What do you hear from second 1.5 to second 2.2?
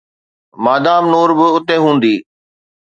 اتي هوندي.